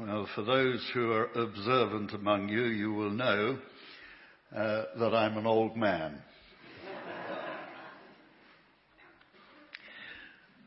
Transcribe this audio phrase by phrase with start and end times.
[0.00, 3.58] Well, for those who are observant among you, you will know
[4.56, 6.22] uh, that I'm an old man.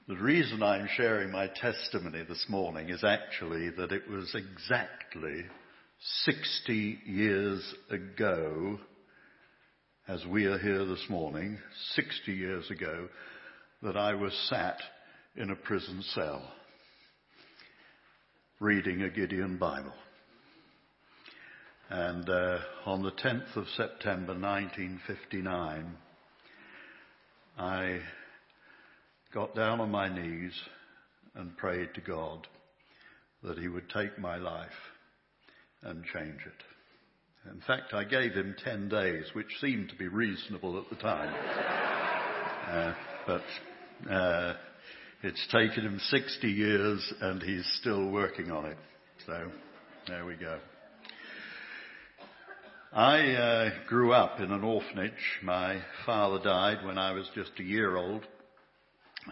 [0.08, 5.46] the reason I'm sharing my testimony this morning is actually that it was exactly
[6.26, 8.78] 60 years ago,
[10.08, 11.58] as we are here this morning,
[11.96, 13.08] 60 years ago,
[13.82, 14.78] that I was sat
[15.36, 16.54] in a prison cell
[18.64, 19.92] reading a Gideon Bible.
[21.90, 25.98] And uh, on the 10th of September 1959,
[27.58, 28.00] I
[29.34, 30.54] got down on my knees
[31.36, 32.48] and prayed to God
[33.44, 34.70] that He would take my life
[35.82, 37.52] and change it.
[37.52, 41.34] In fact, I gave him 10 days, which seemed to be reasonable at the time.
[42.70, 42.94] uh,
[43.28, 44.54] but uh,
[45.24, 48.78] it's taken him 60 years and he's still working on it.
[49.26, 49.50] So,
[50.08, 50.60] there we go.
[52.92, 55.14] I uh, grew up in an orphanage.
[55.42, 58.28] My father died when I was just a year old,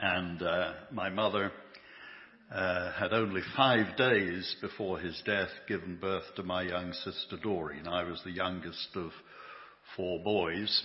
[0.01, 1.51] and uh, my mother
[2.51, 7.85] uh, had only five days before his death given birth to my young sister Doreen.
[7.85, 9.11] I was the youngest of
[9.95, 10.83] four boys,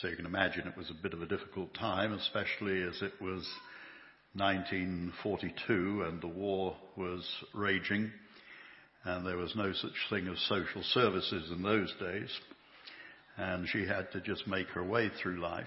[0.00, 3.12] so you can imagine it was a bit of a difficult time, especially as it
[3.20, 3.46] was
[4.34, 8.12] 1942 and the war was raging
[9.04, 12.30] and there was no such thing as social services in those days.
[13.38, 15.66] And she had to just make her way through life.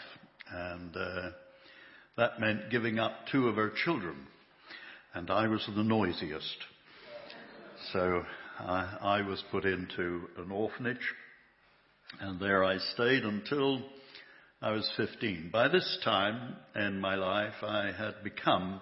[0.52, 1.30] And uh,
[2.17, 4.28] that meant giving up two of her children.
[5.16, 6.58] And I was the noisiest.
[7.92, 8.23] So
[8.59, 11.14] I, I was put into an orphanage.
[12.20, 13.81] And there I stayed until
[14.64, 15.50] I was 15.
[15.52, 18.80] By this time in my life, I had become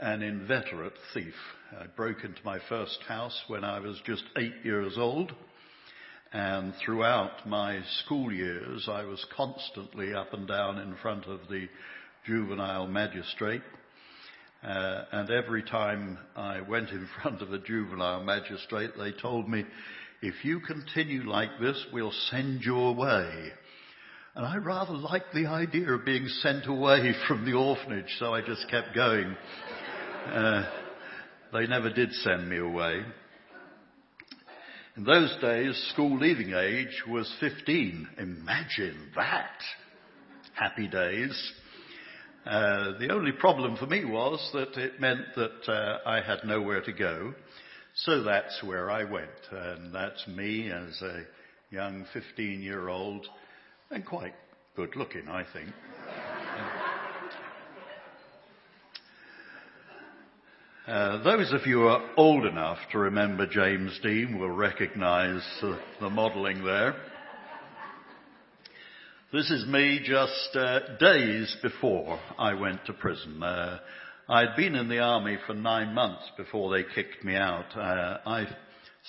[0.00, 1.34] an inveterate thief.
[1.80, 5.32] I broke into my first house when I was just eight years old.
[6.32, 11.68] And throughout my school years, I was constantly up and down in front of the
[12.26, 13.62] juvenile magistrate.
[14.64, 19.64] Uh, and every time I went in front of a juvenile magistrate, they told me,
[20.22, 23.52] if you continue like this, we'll send you away.
[24.36, 28.40] And I rather liked the idea of being sent away from the orphanage, so I
[28.40, 29.36] just kept going.
[30.26, 30.68] Uh,
[31.52, 33.04] they never did send me away.
[34.96, 38.08] In those days, school leaving age was 15.
[38.18, 39.60] Imagine that.
[40.54, 41.52] Happy days.
[42.44, 46.80] Uh, the only problem for me was that it meant that uh, I had nowhere
[46.82, 47.34] to go.
[47.94, 49.30] So that's where I went.
[49.52, 51.22] And that's me as a
[51.70, 53.28] young 15 year old
[53.90, 54.34] and quite
[54.76, 55.68] good looking, I think.
[60.86, 65.78] Uh, those of you who are old enough to remember James Dean will recognize uh,
[65.98, 66.94] the modelling there.
[69.32, 73.42] This is me just uh, days before I went to prison.
[73.42, 73.78] Uh,
[74.28, 77.74] I'd been in the army for nine months before they kicked me out.
[77.74, 78.46] Uh, I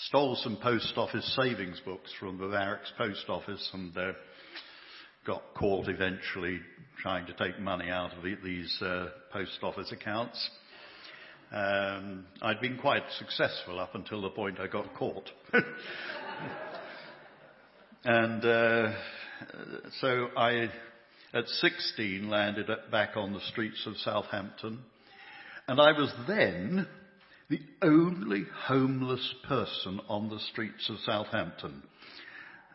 [0.08, 4.14] stole some post office savings books from the barracks post office and uh,
[5.25, 6.59] got caught eventually
[7.02, 10.50] trying to take money out of these uh, post office accounts.
[11.52, 15.30] Um, I'd been quite successful up until the point I got caught.
[18.03, 18.94] and uh,
[20.00, 20.69] so I,
[21.34, 24.80] at 16, landed back on the streets of Southampton.
[25.68, 26.88] And I was then
[27.50, 31.84] the only homeless person on the streets of Southampton.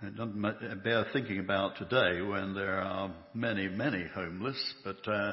[0.02, 5.32] It doesn't bear thinking about today when there are many, many homeless, but uh,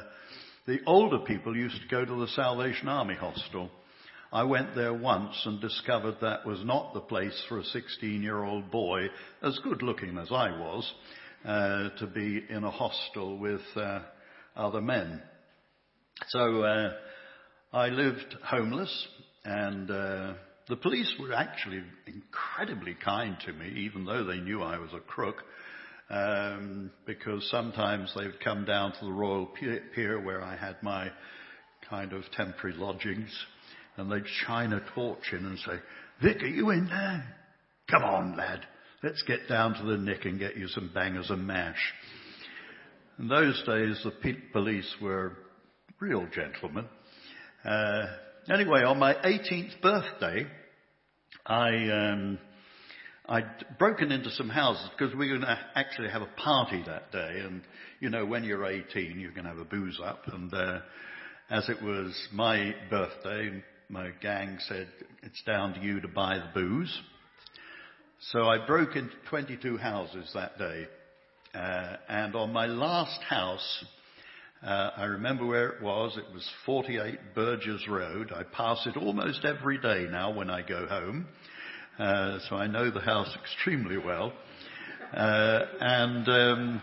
[0.66, 3.70] the older people used to go to the Salvation Army hostel.
[4.30, 8.44] I went there once and discovered that was not the place for a 16 year
[8.44, 9.06] old boy,
[9.42, 10.92] as good looking as I was,
[11.46, 14.00] uh, to be in a hostel with uh,
[14.54, 15.22] other men.
[16.28, 16.92] So uh,
[17.72, 19.08] I lived homeless
[19.46, 20.34] and uh,
[20.68, 25.00] the police were actually incredibly kind to me, even though they knew I was a
[25.00, 25.42] crook,
[26.10, 31.10] um, because sometimes they would come down to the Royal Pier where I had my
[31.88, 33.30] kind of temporary lodgings,
[33.96, 35.78] and they'd shine a torch in and say,
[36.22, 37.36] Vic, are you in there?
[37.90, 38.60] Come on, lad.
[39.02, 41.92] Let's get down to the nick and get you some bangers and mash.
[43.18, 44.12] In those days, the
[44.52, 45.32] police were
[46.00, 46.86] real gentlemen.
[47.64, 48.06] Uh,
[48.52, 50.46] anyway, on my 18th birthday,
[51.48, 52.38] I, um,
[53.26, 57.10] I'd broken into some houses because we were going to actually have a party that
[57.10, 57.40] day.
[57.42, 57.62] And,
[58.00, 60.22] you know, when you're 18, you can have a booze up.
[60.26, 60.80] And uh,
[61.48, 64.88] as it was my birthday, my gang said,
[65.22, 67.00] it's down to you to buy the booze.
[68.32, 70.86] So I broke into 22 houses that day.
[71.54, 73.84] Uh, and on my last house,
[74.64, 76.16] uh, I remember where it was.
[76.16, 78.32] It was 48 Burgess Road.
[78.34, 81.26] I pass it almost every day now when I go home.
[81.98, 84.32] Uh, so I know the house extremely well.
[85.14, 86.82] Uh, and um,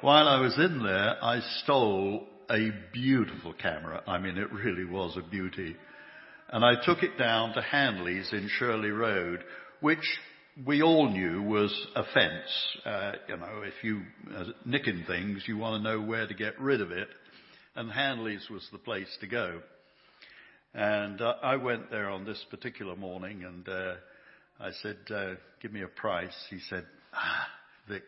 [0.00, 4.02] while I was in there, I stole a beautiful camera.
[4.06, 5.76] I mean, it really was a beauty.
[6.50, 9.42] And I took it down to Hanley's in Shirley Road,
[9.80, 10.04] which
[10.62, 12.76] we all knew was a fence.
[12.84, 14.02] Uh, you know, if you
[14.34, 17.08] uh, nicking things, you want to know where to get rid of it.
[17.74, 19.60] And Hanley's was the place to go.
[20.72, 23.94] And uh, I went there on this particular morning and uh,
[24.60, 26.34] I said, uh, give me a price.
[26.50, 27.48] He said, ah,
[27.88, 28.02] Vic,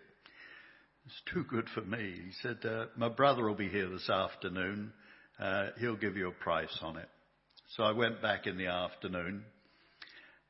[1.06, 2.14] it's too good for me.
[2.26, 4.92] He said, uh, my brother will be here this afternoon.
[5.38, 7.08] Uh, he'll give you a price on it.
[7.76, 9.42] So I went back in the afternoon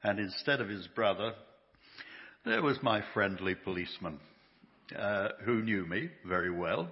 [0.03, 1.33] and instead of his brother,
[2.47, 4.21] there was my friendly policeman,
[4.97, 6.89] uh, who knew me very well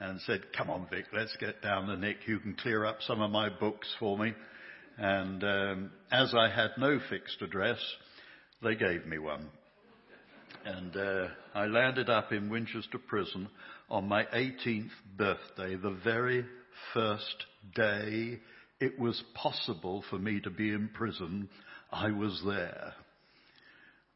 [0.00, 2.16] and said, come on Vic, let's get down the nick.
[2.26, 4.32] You can clear up some of my books for me.
[4.96, 7.78] And um, as I had no fixed address,
[8.62, 9.46] they gave me one.
[10.64, 13.48] And uh, I landed up in Winchester Prison
[13.90, 14.88] on my 18th
[15.18, 16.46] birthday, the very
[16.94, 18.40] first day
[18.80, 21.50] it was possible for me to be in prison.
[21.92, 22.94] I was there.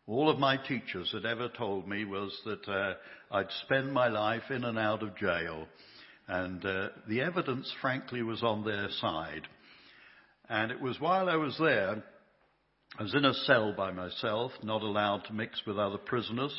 [0.08, 2.94] All of my teachers had ever told me was that uh,
[3.32, 5.66] I'd spend my life in and out of jail.
[6.28, 9.48] And uh, the evidence, frankly, was on their side.
[10.48, 12.04] And it was while I was there,
[12.96, 16.52] I was in a cell by myself, not allowed to mix with other prisoners.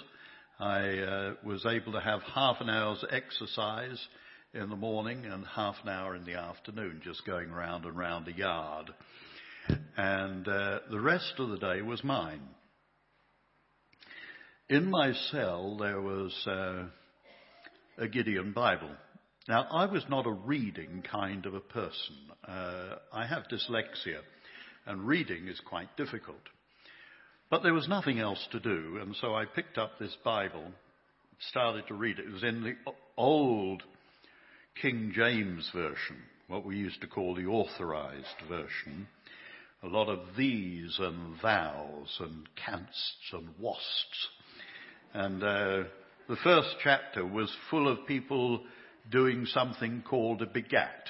[0.60, 4.06] I uh, was able to have half an hour's exercise
[4.54, 8.28] in the morning and half an hour in the afternoon, just going round and round
[8.28, 8.92] a yard.
[9.96, 12.42] And uh, the rest of the day was mine.
[14.70, 16.88] In my cell, there was uh,
[17.98, 18.90] a Gideon Bible.
[19.48, 22.16] Now, I was not a reading kind of a person.
[22.46, 24.20] Uh, I have dyslexia,
[24.86, 26.42] and reading is quite difficult.
[27.50, 30.74] But there was nothing else to do, and so I picked up this Bible,
[31.50, 32.26] started to read it.
[32.26, 32.76] It was in the
[33.16, 33.84] old
[34.82, 36.18] King James Version,
[36.50, 39.08] what we used to call the authorized version.
[39.84, 44.28] A lot of these and thous and cansts and wasts
[45.18, 45.84] and uh,
[46.30, 48.62] the first chapter was full of people
[49.10, 51.08] doing something called a begat.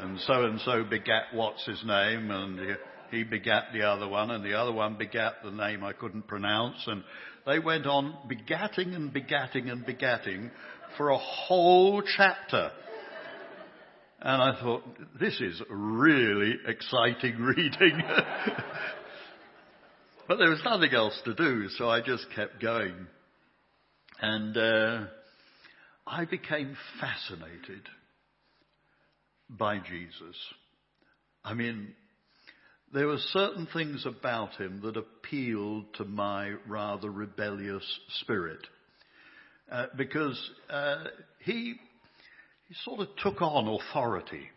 [0.00, 2.78] And so and so begat what's his name, and
[3.10, 6.82] he begat the other one, and the other one begat the name I couldn't pronounce,
[6.86, 7.04] and
[7.46, 10.50] they went on begatting and begatting and begatting
[10.96, 12.70] for a whole chapter.
[14.20, 14.82] And I thought,
[15.20, 18.02] this is really exciting reading.
[20.28, 22.94] But there was nothing else to do, so I just kept going.
[24.20, 25.06] And uh,
[26.06, 27.88] I became fascinated
[29.48, 30.36] by Jesus.
[31.42, 31.94] I mean,
[32.92, 37.84] there were certain things about him that appealed to my rather rebellious
[38.20, 38.66] spirit.
[39.72, 40.38] Uh, because
[40.68, 41.04] uh,
[41.38, 41.76] he,
[42.68, 44.48] he sort of took on authority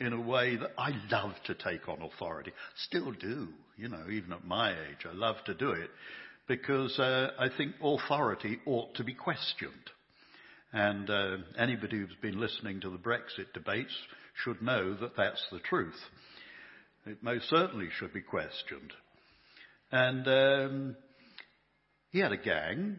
[0.00, 2.52] in a way that I love to take on authority.
[2.86, 5.90] Still do, you know, even at my age, I love to do it
[6.48, 9.72] because uh, I think authority ought to be questioned.
[10.72, 13.94] And uh, anybody who's been listening to the Brexit debates
[14.42, 15.98] should know that that's the truth.
[17.06, 18.92] It most certainly should be questioned.
[19.92, 20.96] And um,
[22.10, 22.98] he had a gang,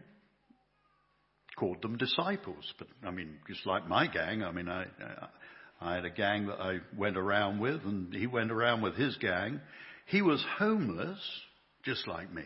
[1.56, 2.72] called them disciples.
[2.78, 5.28] But I mean, just like my gang, I mean, I, I
[5.80, 9.60] had a gang that I went around with, and he went around with his gang.
[10.06, 11.18] He was homeless,
[11.84, 12.44] just like me.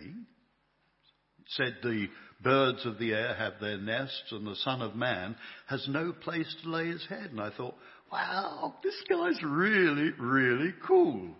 [1.48, 2.08] Said the
[2.42, 6.54] birds of the air have their nests, and the Son of Man has no place
[6.62, 7.30] to lay his head.
[7.30, 7.74] And I thought,
[8.12, 11.30] wow, this guy's really, really cool.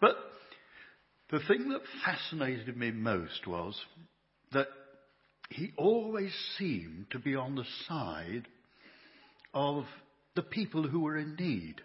[0.00, 0.16] But
[1.30, 3.78] the thing that fascinated me most was
[4.52, 4.68] that
[5.50, 8.46] he always seemed to be on the side
[9.54, 9.84] of
[10.36, 11.80] the people who were in need.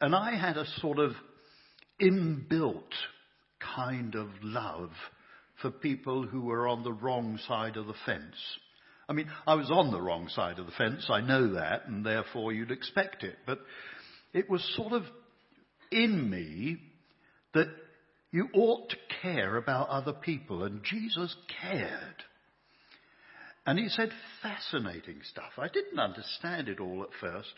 [0.00, 1.12] And I had a sort of
[2.00, 2.92] inbuilt
[3.74, 4.90] kind of love
[5.62, 8.36] for people who were on the wrong side of the fence.
[9.08, 12.04] I mean, I was on the wrong side of the fence, I know that, and
[12.04, 13.36] therefore you'd expect it.
[13.46, 13.60] But
[14.34, 15.04] it was sort of
[15.90, 16.76] in me
[17.54, 17.68] that
[18.32, 22.22] you ought to care about other people, and Jesus cared.
[23.66, 24.10] And he said
[24.42, 25.50] fascinating stuff.
[25.58, 27.52] I didn't understand it all at first,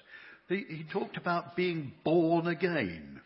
[0.48, 3.20] he, he talked about being born again.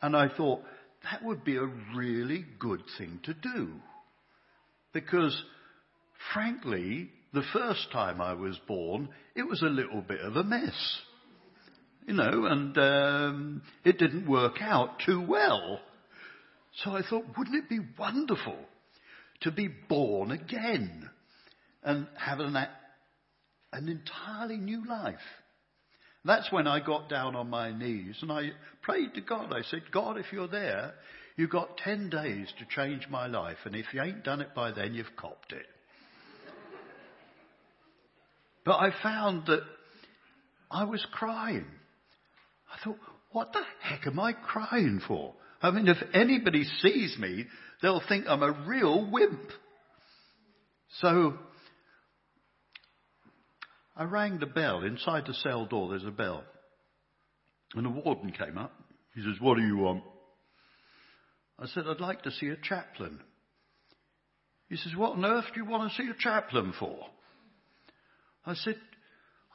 [0.00, 0.62] And I thought,
[1.02, 3.72] that would be a really good thing to do.
[4.92, 5.36] Because,
[6.32, 11.00] frankly, the first time I was born, it was a little bit of a mess.
[12.06, 15.80] You know, and um, it didn't work out too well.
[16.84, 18.58] So I thought, wouldn't it be wonderful
[19.42, 21.10] to be born again
[21.82, 25.16] and have an, an entirely new life?
[26.24, 28.50] That's when I got down on my knees and I
[28.82, 29.52] prayed to God.
[29.52, 30.92] I said, God, if you're there,
[31.36, 33.56] you've got 10 days to change my life.
[33.64, 35.66] And if you ain't done it by then, you've copped it.
[38.64, 39.62] but I found that
[40.70, 41.66] I was crying.
[42.70, 42.98] I thought,
[43.32, 45.34] what the heck am I crying for?
[45.62, 47.46] I mean, if anybody sees me,
[47.80, 49.50] they'll think I'm a real wimp.
[51.00, 51.34] So
[54.00, 54.82] I rang the bell.
[54.82, 56.42] Inside the cell door, there's a bell.
[57.74, 58.72] And the warden came up.
[59.14, 60.02] He says, What do you want?
[61.58, 63.20] I said, I'd like to see a chaplain.
[64.70, 66.96] He says, What on earth do you want to see a chaplain for?
[68.46, 68.76] I said,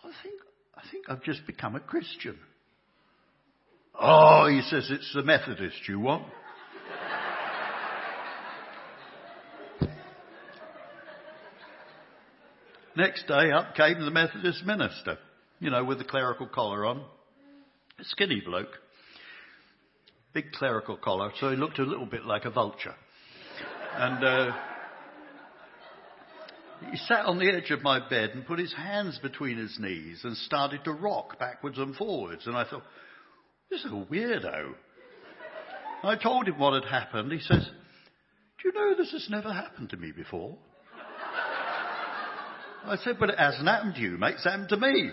[0.03, 0.39] I think,
[0.75, 2.37] I think I've just become a Christian.
[3.99, 6.25] Oh, he says, it's the Methodist you want.
[12.97, 15.17] Next day, up came the Methodist minister,
[15.59, 17.03] you know, with the clerical collar on.
[17.99, 18.79] A skinny bloke.
[20.33, 22.95] Big clerical collar, so he looked a little bit like a vulture.
[23.95, 24.55] And uh,
[26.91, 30.21] he sat on the edge of my bed and put his hands between his knees
[30.23, 32.47] and started to rock backwards and forwards.
[32.47, 32.83] And I thought,
[33.69, 34.73] this is a weirdo.
[36.03, 37.31] I told him what had happened.
[37.31, 37.69] He says,
[38.61, 40.57] Do you know this has never happened to me before?
[42.87, 44.35] I said, But it hasn't happened to you, mate.
[44.35, 45.11] It's happened to me.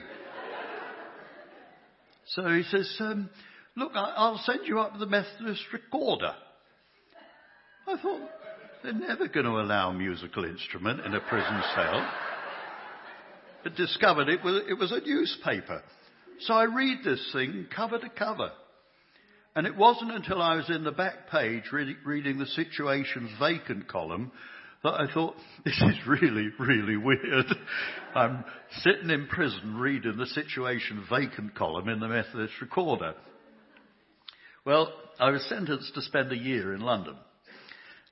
[2.26, 3.30] So he says, um,
[3.76, 6.34] Look, I'll send you up to the Methodist recorder.
[7.88, 8.20] I thought,
[8.82, 12.12] they're never going to allow a musical instrument in a prison cell.
[13.62, 15.82] But discovered it was, it was a newspaper.
[16.40, 18.50] So I read this thing cover to cover.
[19.54, 24.32] And it wasn't until I was in the back page reading the situations vacant column
[24.84, 25.34] I thought,
[25.64, 27.46] this is really, really weird.
[28.14, 28.44] I'm
[28.80, 33.14] sitting in prison reading the situation vacant column in the Methodist Recorder.
[34.64, 37.16] Well, I was sentenced to spend a year in London.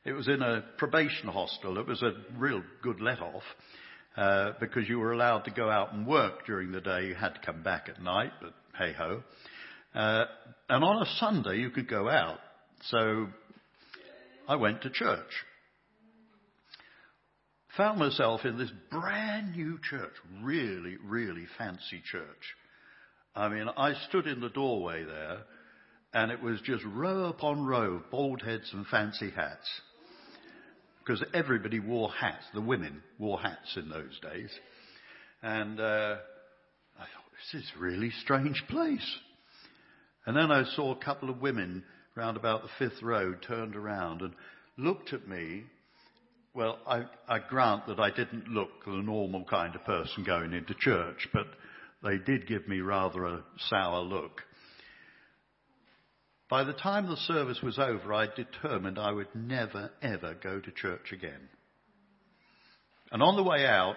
[0.05, 1.79] It was in a probation hostel.
[1.79, 3.43] It was a real good let off.
[4.17, 7.07] Uh, because you were allowed to go out and work during the day.
[7.07, 9.23] You had to come back at night, but hey ho.
[9.95, 10.25] Uh,
[10.69, 12.39] and on a Sunday you could go out.
[12.89, 13.29] So
[14.49, 15.31] I went to church.
[17.77, 20.12] Found myself in this brand new church,
[20.43, 22.57] really, really fancy church.
[23.35, 25.39] I mean, I stood in the doorway there,
[26.12, 29.69] and it was just row upon row of bald heads and fancy hats
[30.99, 32.45] because everybody wore hats.
[32.55, 34.50] The women wore hats in those days.
[35.43, 36.17] And uh,
[36.97, 39.17] I thought, this is a really strange place.
[40.27, 41.85] And then I saw a couple of women
[42.15, 44.35] round about the fifth row turned around and
[44.77, 45.65] looked at me.
[46.52, 51.28] Well, I, grant that I didn't look the normal kind of person going into church,
[51.33, 51.47] but
[52.02, 54.42] they did give me rather a sour look.
[56.49, 60.71] By the time the service was over, I determined I would never, ever go to
[60.73, 61.49] church again.
[63.12, 63.95] And on the way out,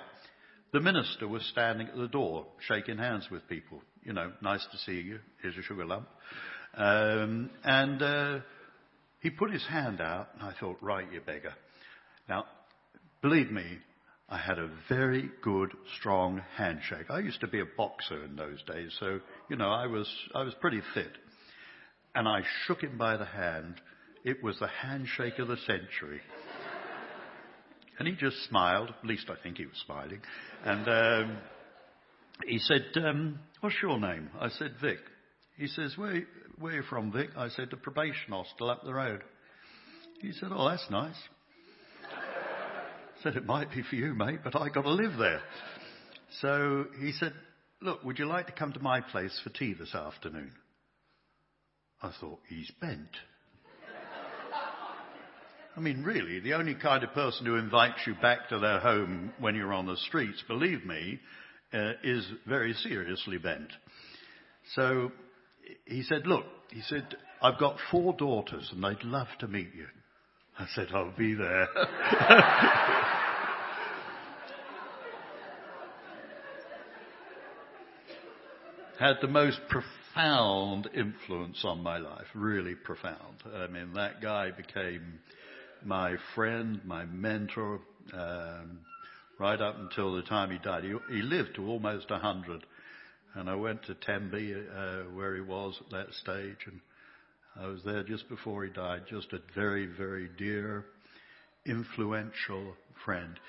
[0.72, 3.82] the minister was standing at the door, shaking hands with people.
[4.04, 5.20] You know, nice to see you.
[5.42, 6.08] Here's a sugar lump.
[6.76, 8.40] Um, and uh,
[9.22, 11.54] he put his hand out, and I thought, right, you beggar.
[12.28, 12.46] Now,
[13.22, 13.80] believe me,
[14.30, 17.08] I had a very good, strong handshake.
[17.10, 20.44] I used to be a boxer in those days, so you know, I was I
[20.44, 21.12] was pretty fit
[22.16, 23.82] and I shook him by the hand.
[24.24, 26.22] It was the handshake of the century.
[28.00, 30.22] and he just smiled, at least I think he was smiling.
[30.64, 31.38] And um,
[32.48, 34.30] he said, um, What's your name?
[34.40, 35.00] I said, Vic.
[35.58, 36.24] He says, Where,
[36.60, 37.30] where are you from, Vic?
[37.36, 39.24] I said, The probation hostel up the road.
[40.22, 41.16] He said, Oh, that's nice.
[43.24, 45.42] Said, It might be for you, mate, but I've got to live there.
[46.42, 47.34] So he said,
[47.82, 50.52] Look, would you like to come to my place for tea this afternoon?
[52.02, 53.10] I thought, he's bent.
[55.76, 59.34] I mean, really, the only kind of person who invites you back to their home
[59.40, 61.20] when you're on the streets, believe me,
[61.74, 63.72] uh, is very seriously bent.
[64.76, 65.12] So
[65.86, 69.88] he said, look, he said, I've got four daughters and they'd love to meet you.
[70.60, 71.68] I said, I'll be there.
[79.04, 83.44] had the most profound influence on my life, really profound.
[83.54, 85.20] I mean, that guy became
[85.84, 87.82] my friend, my mentor,
[88.14, 88.80] um,
[89.40, 90.86] right up until the time he died.
[90.86, 92.66] He, he lived to almost a hundred,
[93.36, 96.80] and I went to Tenby, uh, where he was at that stage, and
[97.60, 99.04] I was there just before he died.
[99.08, 100.86] Just a very, very dear,
[101.66, 102.74] influential
[103.06, 103.40] friend.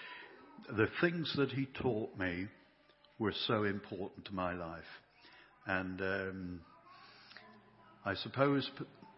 [0.76, 2.46] The things that he taught me
[3.18, 4.82] were so important to my life.
[5.66, 6.60] And um,
[8.04, 8.70] I suppose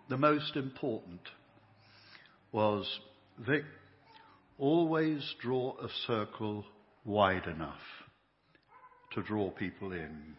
[0.08, 1.20] the most important
[2.52, 2.86] was
[3.44, 3.64] Vic,
[4.58, 6.64] always draw a circle
[7.04, 7.74] wide enough
[9.14, 10.36] to draw people in.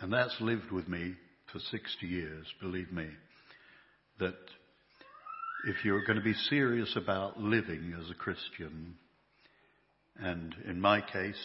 [0.00, 1.14] And that's lived with me
[1.52, 3.06] for 60 years, believe me,
[4.18, 4.36] that
[5.66, 8.94] if you're going to be serious about living as a Christian,
[10.16, 11.40] and in my case,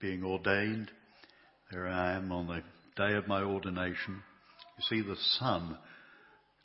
[0.00, 0.90] being ordained,
[1.70, 2.62] there I am on the
[2.96, 4.22] day of my ordination.
[4.78, 5.76] You see, the sun,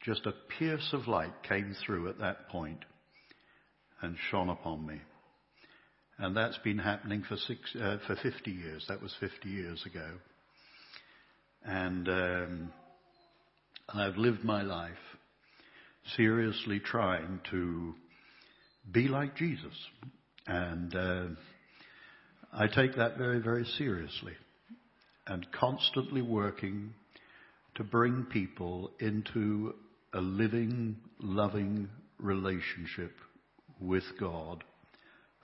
[0.03, 2.85] just a pierce of light came through at that point
[4.01, 4.99] and shone upon me.
[6.19, 8.85] And that's been happening for six, uh, for 50 years.
[8.87, 10.17] That was 50 years ago.
[11.65, 12.73] And um,
[13.89, 14.91] I've lived my life
[16.17, 17.93] seriously trying to
[18.91, 19.73] be like Jesus.
[20.45, 21.25] And uh,
[22.51, 24.33] I take that very, very seriously
[25.27, 26.93] and constantly working
[27.75, 29.73] to bring people into
[30.13, 31.89] a living, loving
[32.19, 33.13] relationship
[33.79, 34.63] with God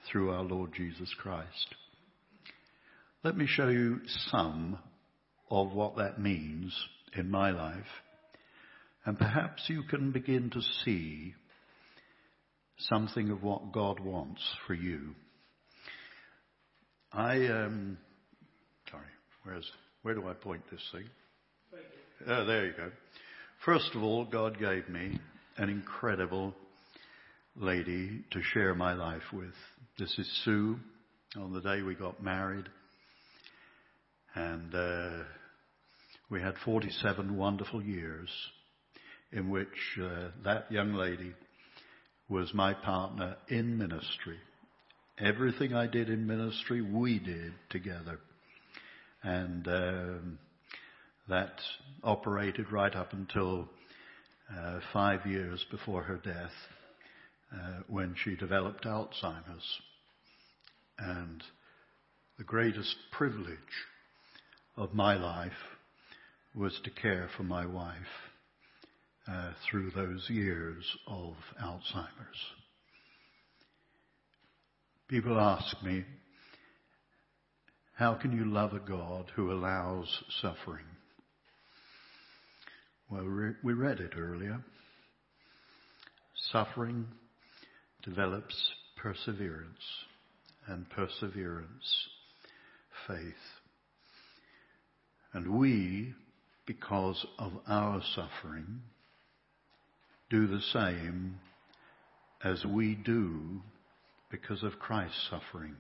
[0.10, 1.76] through our Lord Jesus Christ.
[3.24, 4.00] Let me show you
[4.32, 4.80] some
[5.50, 6.76] of what that means
[7.16, 7.76] in my life,
[9.06, 11.34] and perhaps you can begin to see
[12.78, 15.16] something of what God wants for you.
[17.12, 17.98] I um,
[18.92, 19.04] sorry.
[19.44, 19.72] Where's,
[20.04, 21.06] where do I point this thing?
[22.28, 22.92] Oh, there you go.
[23.66, 25.20] First of all, God gave me
[25.58, 26.54] an incredible
[27.56, 29.54] lady to share my life with.
[29.98, 30.78] This is Sue
[31.36, 32.66] on the day we got married.
[34.36, 35.24] And uh,
[36.30, 38.30] we had 47 wonderful years
[39.32, 41.34] in which uh, that young lady
[42.30, 44.38] was my partner in ministry.
[45.18, 48.20] Everything I did in ministry, we did together.
[49.24, 50.40] And um,
[51.28, 51.54] that
[52.04, 53.68] operated right up until
[54.56, 56.52] uh, five years before her death
[57.52, 59.82] uh, when she developed Alzheimer's.
[61.00, 61.44] And
[62.38, 63.58] the greatest privilege
[64.78, 65.52] of my life
[66.56, 67.96] was to care for my wife
[69.28, 72.42] uh, through those years of Alzheimer's.
[75.08, 76.04] People ask me,
[77.96, 80.08] how can you love a God who allows
[80.42, 80.86] suffering?
[83.10, 83.26] Well,
[83.64, 84.64] we read it earlier.
[86.52, 87.06] Suffering
[88.04, 88.56] develops
[89.02, 89.84] perseverance,
[90.68, 92.08] and perseverance,
[93.08, 93.18] faith.
[95.34, 96.14] And we,
[96.70, 98.80] because of our suffering,
[100.30, 101.40] do the same
[102.44, 103.60] as we do
[104.30, 105.76] because of Christ's suffering.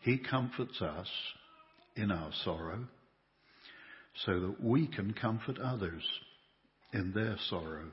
[0.00, 1.06] He comforts us
[1.96, 2.86] in our sorrow
[4.24, 6.02] so that we can comfort others
[6.94, 7.92] in their sorrow.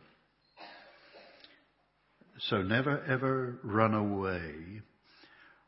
[2.47, 4.81] So never ever run away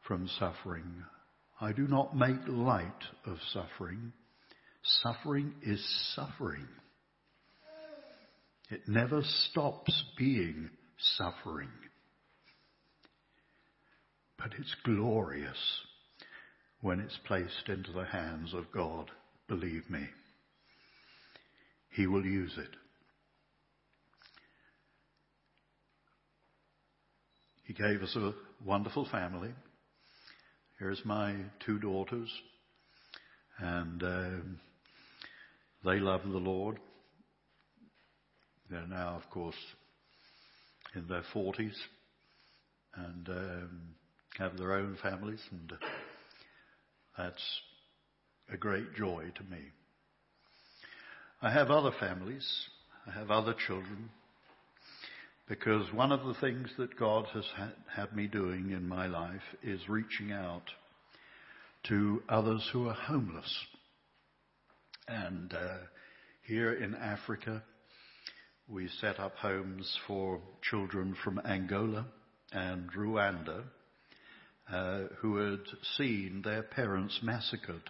[0.07, 1.03] from suffering.
[1.59, 4.13] I do not make light of suffering.
[4.81, 5.83] Suffering is
[6.15, 6.67] suffering.
[8.69, 10.69] It never stops being
[11.17, 11.69] suffering.
[14.37, 15.57] But it's glorious
[16.81, 19.11] when it's placed into the hands of God.
[19.47, 20.07] Believe me.
[21.89, 22.69] He will use it.
[27.65, 28.33] He gave us a
[28.65, 29.51] wonderful family.
[30.79, 32.29] Here's my two daughters,
[33.59, 34.29] and uh,
[35.83, 36.79] they love the Lord.
[38.69, 39.55] They're now, of course,
[40.95, 41.75] in their 40s
[42.95, 43.81] and um,
[44.37, 45.73] have their own families, and
[47.17, 47.43] that's
[48.51, 49.61] a great joy to me.
[51.41, 52.45] I have other families.
[53.07, 54.09] I have other children.
[55.47, 57.45] Because one of the things that God has
[57.95, 60.63] had me doing in my life is reaching out
[61.87, 63.51] to others who are homeless.
[65.09, 65.77] And uh,
[66.43, 67.63] here in Africa,
[68.67, 72.05] we set up homes for children from Angola
[72.51, 73.63] and Rwanda
[74.71, 75.61] uh, who had
[75.97, 77.81] seen their parents massacred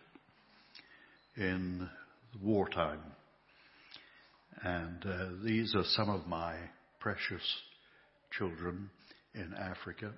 [1.36, 1.90] in
[2.42, 3.02] wartime.
[4.64, 6.56] And uh, these are some of my
[7.02, 7.44] precious
[8.32, 8.90] children
[9.36, 10.14] in Africa.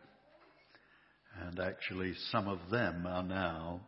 [1.42, 3.82] And actually, some of them are now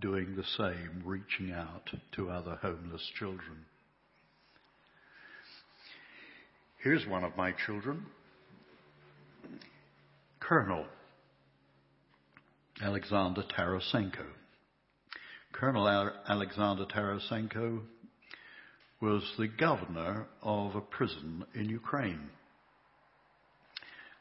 [0.00, 3.64] doing the same, reaching out to other homeless children.
[6.82, 8.06] Here's one of my children,
[10.40, 10.86] Colonel
[12.80, 14.26] Alexander Tarasenko.
[15.52, 15.88] Colonel
[16.28, 17.80] Alexander Tarasenko
[19.00, 22.30] was the governor of a prison in Ukraine.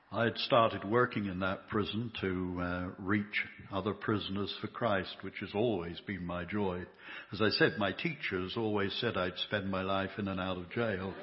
[0.10, 3.44] I had started working in that prison to uh, reach
[3.74, 6.84] other prisoners for Christ, which has always been my joy.
[7.34, 10.70] As I said, my teachers always said I'd spend my life in and out of
[10.70, 11.14] jail.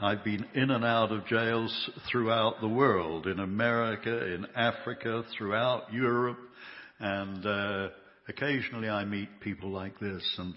[0.00, 5.92] I've been in and out of jails throughout the world, in America, in Africa, throughout
[5.92, 6.38] Europe,
[7.00, 7.88] and uh,
[8.28, 10.22] occasionally I meet people like this.
[10.38, 10.54] And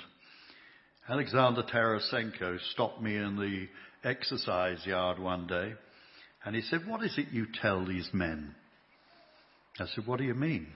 [1.10, 3.68] Alexander Tarasenko stopped me in the
[4.08, 5.74] exercise yard one day
[6.46, 8.56] and he said, What is it you tell these men?
[9.80, 10.68] I said, What do you mean?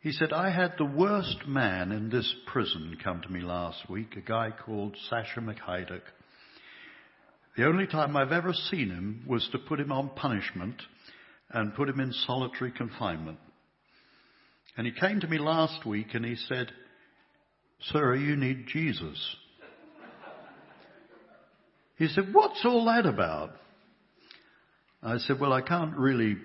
[0.00, 4.16] He said, I had the worst man in this prison come to me last week,
[4.16, 6.02] a guy called Sasha McHydock.
[7.56, 10.82] The only time I've ever seen him was to put him on punishment
[11.50, 13.38] and put him in solitary confinement.
[14.76, 16.72] And he came to me last week and he said,
[17.92, 19.36] Sir, you need Jesus.
[21.96, 23.50] He said, What's all that about?
[25.02, 26.36] I said, well, I can't really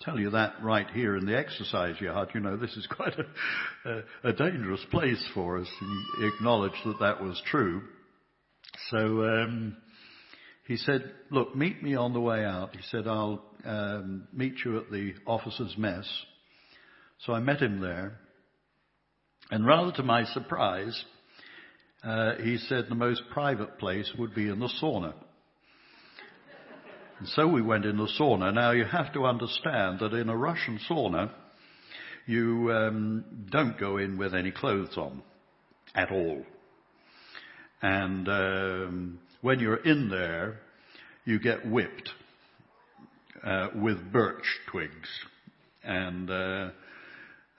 [0.00, 2.30] tell you that right here in the exercise yard.
[2.34, 5.68] You know, this is quite a, a, a dangerous place for us.
[5.80, 7.82] And he acknowledged that that was true.
[8.90, 9.76] So um,
[10.66, 12.74] he said, look, meet me on the way out.
[12.74, 16.08] He said, I'll um, meet you at the officers' mess.
[17.26, 18.18] So I met him there.
[19.50, 21.04] And rather to my surprise,
[22.02, 25.14] uh, he said the most private place would be in the sauna.
[27.22, 28.52] And so we went in the sauna.
[28.52, 31.30] Now you have to understand that in a Russian sauna,
[32.26, 35.22] you um, don't go in with any clothes on
[35.94, 36.42] at all.
[37.80, 40.62] And um, when you're in there,
[41.24, 42.10] you get whipped
[43.46, 45.08] uh, with birch twigs.
[45.84, 46.70] And uh,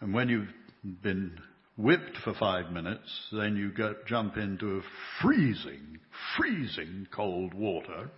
[0.01, 0.53] and when you've
[1.01, 1.39] been
[1.77, 4.81] whipped for five minutes, then you get, jump into
[5.21, 5.99] freezing,
[6.35, 8.09] freezing cold water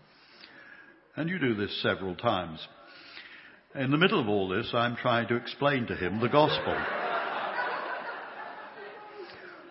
[1.16, 2.66] and you do this several times.
[3.74, 6.78] In the middle of all this, I'm trying to explain to him the gospel.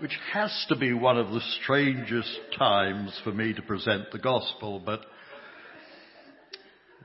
[0.01, 4.79] which has to be one of the strangest times for me to present the gospel,
[4.85, 5.01] but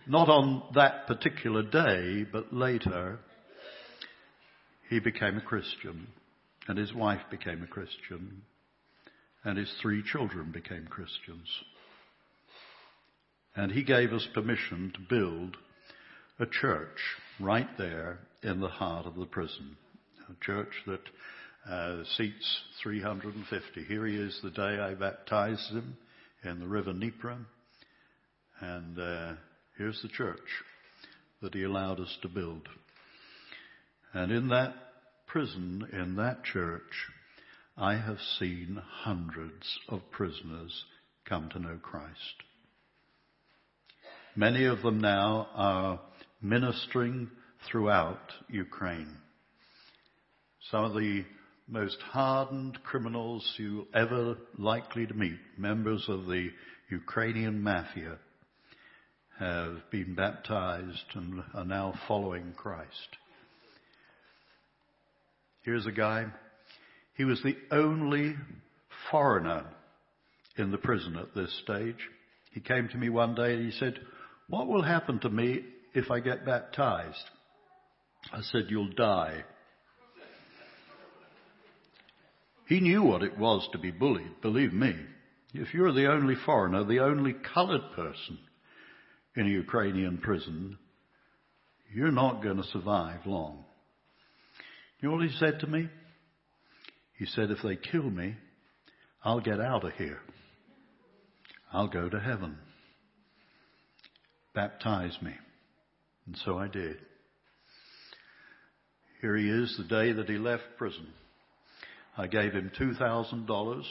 [0.07, 3.19] not on that particular day, but later,
[4.89, 6.07] he became a Christian,
[6.67, 8.41] and his wife became a Christian,
[9.43, 11.47] and his three children became Christians.
[13.55, 15.57] And he gave us permission to build
[16.39, 16.97] a church
[17.39, 19.75] right there in the heart of the prison.
[20.29, 21.01] A church that
[21.69, 23.83] uh, seats 350.
[23.83, 25.97] Here he is the day I baptized him
[26.43, 27.37] in the river Dnieper.
[28.61, 29.33] And uh,
[29.77, 30.39] here's the church
[31.41, 32.67] that he allowed us to build.
[34.13, 34.73] And in that
[35.27, 37.07] prison, in that church,
[37.77, 40.83] I have seen hundreds of prisoners
[41.25, 42.43] come to know Christ.
[44.35, 45.99] Many of them now are
[46.41, 47.29] ministering
[47.69, 49.17] throughout Ukraine.
[50.69, 51.25] Some of the
[51.67, 56.49] most hardened criminals you ever likely to meet, members of the
[56.89, 58.17] Ukrainian mafia,
[59.39, 63.17] have been baptized and are now following Christ.
[65.63, 66.25] Here's a guy.
[67.15, 68.35] He was the only
[69.11, 69.65] foreigner
[70.57, 72.09] in the prison at this stage.
[72.53, 73.99] He came to me one day and he said,
[74.49, 75.61] what will happen to me
[75.93, 77.29] if I get baptized?
[78.33, 79.43] I said, You'll die.
[82.67, 84.95] He knew what it was to be bullied, believe me.
[85.53, 88.37] If you're the only foreigner, the only colored person
[89.35, 90.77] in a Ukrainian prison,
[91.91, 93.65] you're not going to survive long.
[94.99, 95.89] You know what he said to me?
[97.17, 98.35] He said, if they kill me,
[99.23, 100.19] I'll get out of here.
[101.73, 102.57] I'll go to heaven
[104.53, 105.33] baptize me.
[106.25, 106.97] And so I did.
[109.21, 111.07] Here he is the day that he left prison.
[112.17, 113.83] I gave him $2,000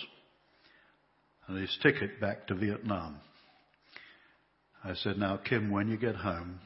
[1.46, 3.16] and his ticket back to Vietnam.
[4.84, 6.60] I said, now Kim, when you get home,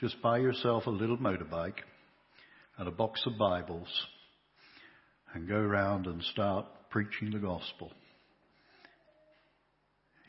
[0.00, 1.78] just buy yourself a little motorbike
[2.78, 3.88] and a box of Bibles
[5.34, 7.92] and go around and start preaching the gospel.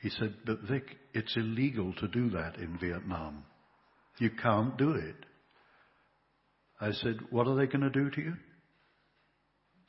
[0.01, 3.43] He said, but Vic, it's illegal to do that in Vietnam.
[4.19, 5.15] You can't do it.
[6.79, 8.33] I said, what are they going to do to you?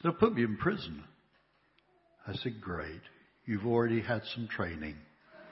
[0.02, 1.02] They'll put me in prison.
[2.26, 3.00] I said, great.
[3.44, 4.96] You've already had some training.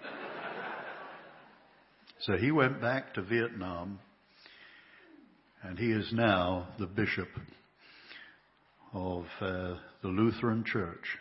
[2.21, 4.01] so he went back to Vietnam
[5.63, 7.29] and he is now the bishop
[8.93, 11.19] of uh, the Lutheran Church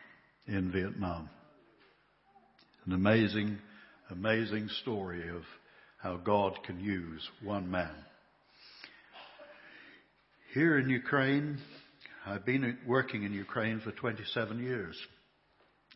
[0.48, 1.30] in Vietnam.
[2.86, 3.60] An amazing,
[4.10, 5.44] amazing story of
[6.00, 7.96] how God can use one man.
[10.54, 11.60] Here in Ukraine,
[12.26, 14.98] I've been working in Ukraine for 27 years.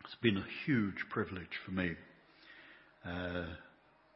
[0.02, 1.90] It's been a huge privilege for me
[3.04, 3.44] uh,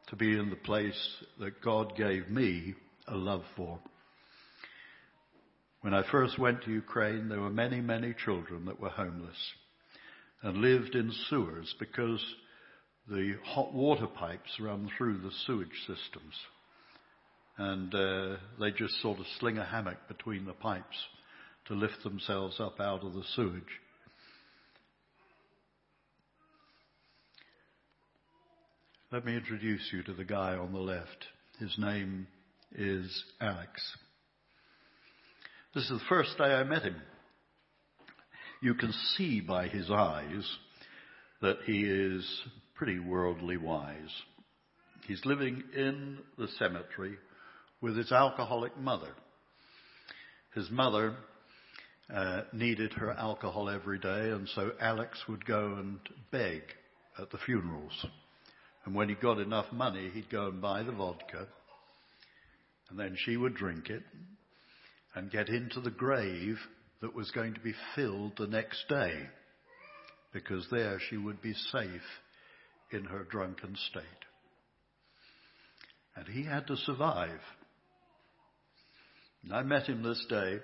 [0.07, 0.99] to be in the place
[1.39, 2.73] that God gave me
[3.07, 3.77] a love for.
[5.81, 9.37] When I first went to Ukraine, there were many, many children that were homeless
[10.41, 12.19] and lived in sewers because
[13.09, 16.33] the hot water pipes run through the sewage systems.
[17.57, 20.97] And uh, they just sort of sling a hammock between the pipes
[21.67, 23.63] to lift themselves up out of the sewage.
[29.11, 31.25] Let me introduce you to the guy on the left.
[31.59, 32.25] His name
[32.75, 33.69] is Alex.
[35.75, 36.95] This is the first day I met him.
[38.61, 40.49] You can see by his eyes
[41.41, 42.25] that he is
[42.83, 44.11] pretty worldly wise.
[45.07, 47.15] He's living in the cemetery
[47.79, 49.13] with his alcoholic mother.
[50.53, 51.15] His mother
[52.13, 55.97] uh, needed her alcohol every day, and so Alex would go and
[56.29, 56.61] beg
[57.17, 58.05] at the funerals.
[58.83, 61.47] And when he got enough money, he'd go and buy the vodka,
[62.89, 64.03] and then she would drink it
[65.15, 66.57] and get into the grave
[67.01, 69.29] that was going to be filled the next day,
[70.33, 72.01] because there she would be safe
[72.93, 74.03] in her drunken state.
[76.15, 77.39] And he had to survive.
[79.43, 80.59] And I met him this day.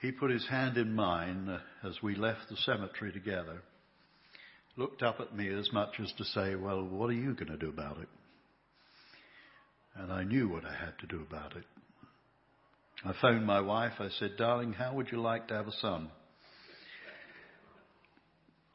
[0.00, 3.62] He put his hand in mine as we left the cemetery together,
[4.76, 7.56] looked up at me as much as to say, Well, what are you going to
[7.56, 8.08] do about it?
[9.94, 11.64] And I knew what I had to do about it.
[13.04, 13.92] I phoned my wife.
[13.98, 16.08] I said, Darling, how would you like to have a son?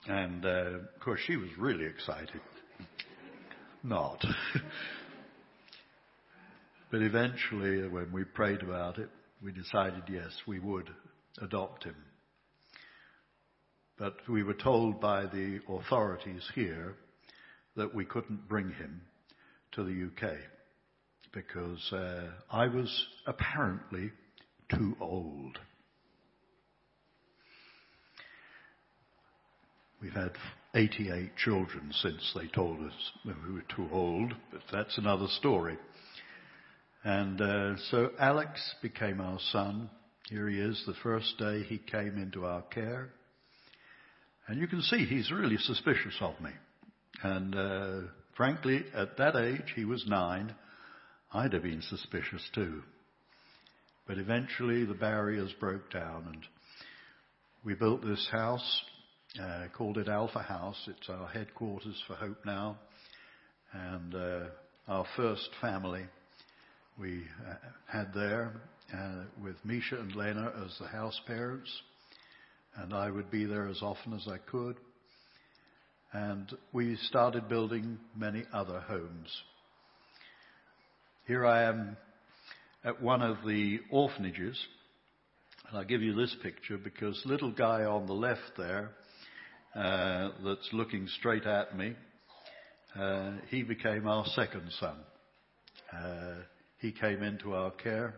[0.08, 2.42] And uh, of course, she was really excited.
[3.84, 4.24] Not.
[6.92, 9.10] but eventually, when we prayed about it,
[9.44, 10.90] we decided yes, we would
[11.42, 11.96] adopt him.
[13.98, 16.96] But we were told by the authorities here
[17.76, 19.02] that we couldn't bring him
[19.74, 20.34] to the UK
[21.34, 22.90] because uh, I was
[23.26, 24.12] apparently
[24.70, 25.60] too old.
[30.02, 30.32] We've had
[30.76, 32.94] 88 children since they told us
[33.26, 35.78] we were too old, but that's another story.
[37.04, 39.90] And uh, so Alex became our son.
[40.30, 43.10] Here he is, the first day he came into our care.
[44.48, 46.52] And you can see he's really suspicious of me.
[47.24, 48.00] And uh,
[48.36, 50.54] frankly, at that age, he was nine,
[51.34, 52.84] I'd have been suspicious too.
[54.06, 56.44] But eventually the barriers broke down and
[57.66, 58.82] we built this house
[59.42, 60.78] uh, called it Alpha House.
[60.88, 62.78] It's our headquarters for Hope Now.
[63.74, 64.46] And uh,
[64.88, 66.04] our first family
[66.98, 67.54] we uh,
[67.86, 68.54] had there
[68.94, 71.70] uh, with Misha and Lena as the house parents.
[72.78, 74.78] And I would be there as often as I could.
[76.14, 79.30] And we started building many other homes.
[81.28, 81.98] Here I am
[82.84, 84.58] at one of the orphanages.
[85.68, 88.92] And I'll give you this picture because little guy on the left there
[89.76, 91.94] uh, that's looking straight at me,
[92.98, 94.96] uh, he became our second son.
[95.94, 96.36] Uh,
[96.80, 98.16] he came into our care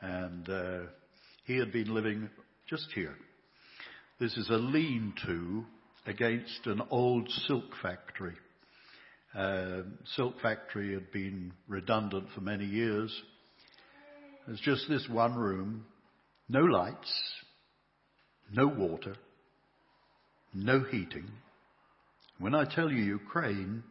[0.00, 0.80] and uh,
[1.44, 2.28] he had been living
[2.68, 3.14] just here.
[4.18, 5.64] This is a lean-to
[6.06, 8.34] against an old silk factory.
[9.34, 9.82] Uh,
[10.16, 13.14] silk factory had been redundant for many years.
[14.46, 15.84] There's just this one room,
[16.48, 17.12] no lights,
[18.52, 19.14] no water,
[20.52, 21.30] no heating.
[22.38, 23.82] When I tell you Ukraine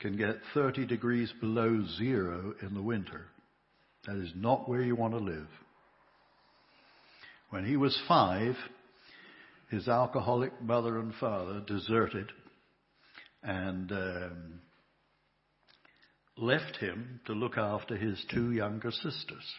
[0.00, 3.26] can get 30 degrees below zero in the winter,
[4.06, 5.48] that is not where you want to live.
[7.50, 8.56] When he was five,
[9.70, 12.30] his alcoholic mother and father deserted
[13.42, 14.60] and um,
[16.36, 19.54] left him to look after his two younger sisters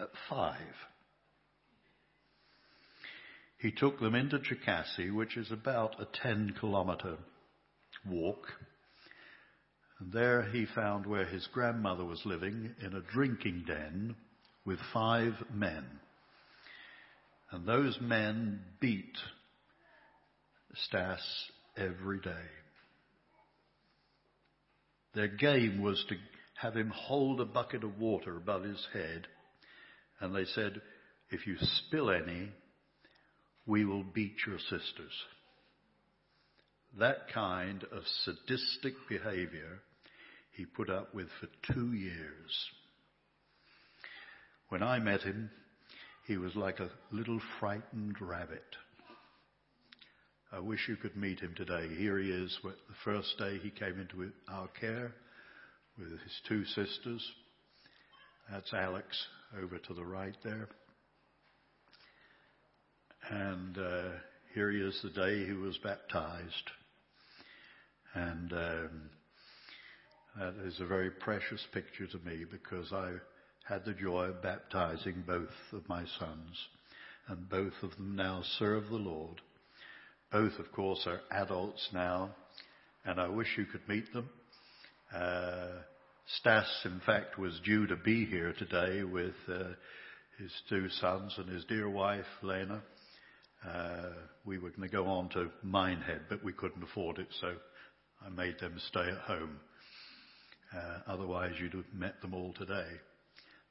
[0.00, 0.56] at five.
[3.58, 7.16] He took them into Cherkasy, which is about a 10 kilometer
[8.08, 8.46] walk.
[9.98, 14.14] And there he found where his grandmother was living in a drinking den
[14.64, 15.84] with five men.
[17.50, 19.16] And those men beat
[20.74, 21.20] Stas
[21.76, 22.46] every day.
[25.14, 26.14] Their game was to
[26.60, 29.26] have him hold a bucket of water above his head.
[30.20, 30.80] And they said,
[31.30, 32.50] if you spill any,
[33.68, 35.12] we will beat your sisters.
[36.98, 39.80] That kind of sadistic behavior
[40.56, 42.70] he put up with for two years.
[44.70, 45.50] When I met him,
[46.26, 48.64] he was like a little frightened rabbit.
[50.50, 51.88] I wish you could meet him today.
[51.94, 52.72] Here he is, the
[53.04, 55.12] first day he came into our care
[55.98, 57.22] with his two sisters.
[58.50, 59.06] That's Alex
[59.62, 60.68] over to the right there.
[63.30, 64.10] And uh,
[64.54, 66.70] here he is the day he was baptized.
[68.14, 69.10] And um,
[70.38, 73.12] that is a very precious picture to me because I
[73.68, 76.56] had the joy of baptizing both of my sons.
[77.28, 79.42] And both of them now serve the Lord.
[80.32, 82.30] Both, of course, are adults now.
[83.04, 84.30] And I wish you could meet them.
[85.14, 85.82] Uh,
[86.38, 89.64] Stas, in fact, was due to be here today with uh,
[90.38, 92.82] his two sons and his dear wife, Lena.
[93.66, 94.10] Uh,
[94.44, 97.54] we were going to go on to Minehead, but we couldn't afford it, so
[98.24, 99.58] I made them stay at home.
[100.74, 102.86] Uh, otherwise, you'd have met them all today.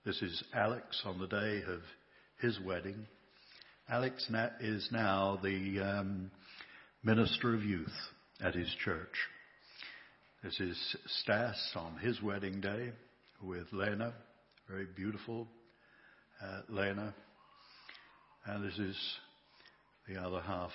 [0.05, 1.81] This is Alex on the day of
[2.39, 3.07] his wedding.
[3.89, 6.31] Alex is now the um,
[7.03, 7.87] minister of youth
[8.41, 9.13] at his church.
[10.43, 12.91] This is Stas on his wedding day
[13.41, 14.13] with Lena,
[14.69, 15.47] very beautiful
[16.43, 17.13] uh, Lena.
[18.45, 18.97] And this is
[20.07, 20.71] the other half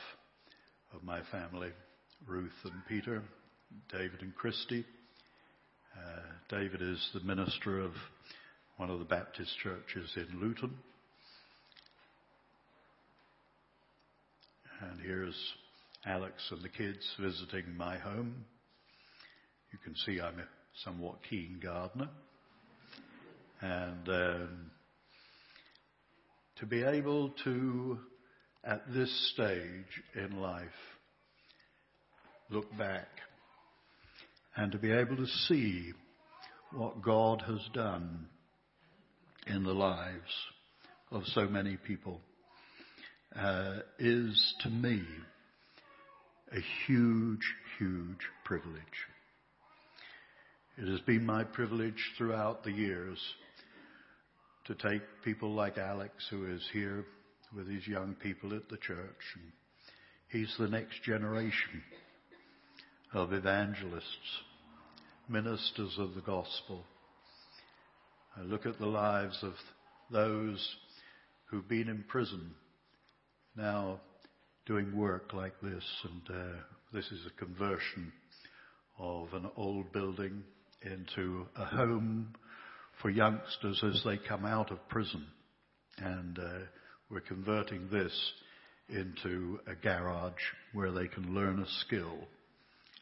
[0.94, 1.70] of my family,
[2.26, 3.22] Ruth and Peter,
[3.90, 4.84] David and Christy.
[5.96, 7.92] Uh, David is the minister of
[8.76, 10.74] one of the Baptist churches in Luton.
[14.82, 15.36] And here's
[16.04, 18.44] Alex and the kids visiting my home.
[19.72, 20.44] You can see I'm a
[20.84, 22.10] somewhat keen gardener.
[23.62, 24.70] And um,
[26.58, 27.98] to be able to,
[28.64, 30.68] at this stage in life,
[32.50, 33.08] look back
[34.56, 35.92] and to be able to see
[36.72, 38.26] what God has done
[39.46, 40.20] in the lives
[41.10, 42.20] of so many people
[43.36, 45.02] uh, is to me
[46.52, 48.78] a huge, huge privilege.
[50.78, 53.18] It has been my privilege throughout the years
[54.66, 57.04] to take people like Alex, who is here
[57.54, 58.98] with his young people at the church.
[59.34, 59.52] And
[60.28, 61.82] he's the next generation
[63.12, 64.42] of evangelists,
[65.28, 66.84] ministers of the gospel.
[68.36, 69.52] I look at the lives of
[70.10, 70.76] those
[71.46, 72.54] who've been in prison
[73.56, 74.00] now
[74.64, 76.56] doing work like this, and uh,
[76.92, 78.12] this is a conversion
[78.98, 80.42] of an old building
[80.82, 82.34] into a home
[83.00, 85.26] for youngsters as they come out of prison.
[85.98, 86.58] And uh,
[87.12, 88.12] we're converting this
[88.88, 90.32] into a garage
[90.72, 92.16] where they can learn a skill.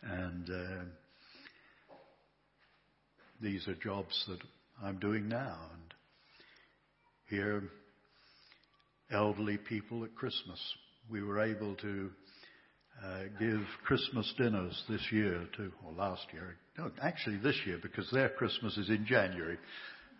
[0.02, 0.84] And uh,
[3.40, 4.40] these are jobs that
[4.82, 5.56] I'm doing now.
[5.72, 5.94] And
[7.28, 7.62] here,
[9.12, 10.60] elderly people at Christmas.
[11.08, 12.10] We were able to
[13.04, 18.10] uh, give Christmas dinners this year to, or last year, no, actually this year because
[18.10, 19.58] their Christmas is in January.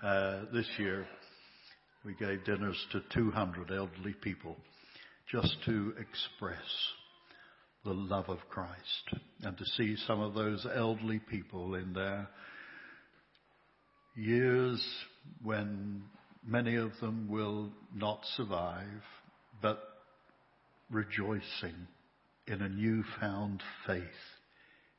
[0.03, 1.07] Uh, this year
[2.04, 4.56] we gave dinners to 200 elderly people
[5.30, 6.58] just to express
[7.84, 12.28] the love of Christ and to see some of those elderly people in their
[14.16, 14.84] years
[15.42, 16.03] when
[16.46, 19.03] many of them will not survive,
[19.62, 19.80] but
[20.90, 21.86] rejoicing
[22.46, 24.03] in a newfound faith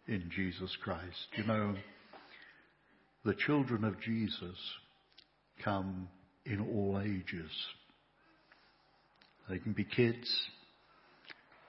[0.07, 1.27] in Jesus Christ.
[1.35, 1.75] You know,
[3.25, 4.57] the children of Jesus
[5.63, 6.07] come
[6.45, 7.51] in all ages.
[9.49, 10.29] They can be kids.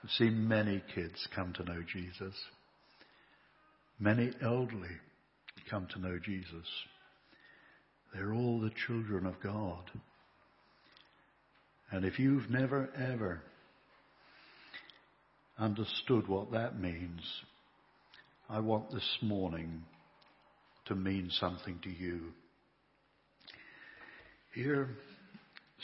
[0.03, 2.35] I've seen many kids come to know Jesus.
[3.99, 4.97] Many elderly
[5.71, 6.67] come to know Jesus.
[8.15, 9.85] They're all the children of God.
[11.91, 13.43] And if you've never ever
[15.59, 17.21] understood what that means,
[18.49, 19.85] I want this morning
[20.87, 22.33] to mean something to you.
[24.55, 24.87] Here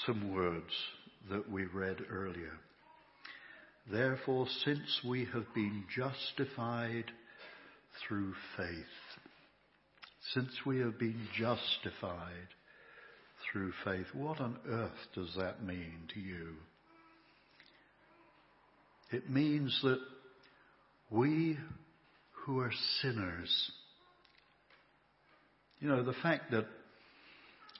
[0.04, 0.72] some words
[1.30, 2.52] that we read earlier.
[3.90, 7.06] Therefore, since we have been justified
[8.06, 8.68] through faith,
[10.34, 12.48] since we have been justified
[13.50, 16.48] through faith, what on earth does that mean to you?
[19.10, 20.00] It means that
[21.08, 21.56] we
[22.44, 23.70] who are sinners,
[25.80, 26.66] you know, the fact that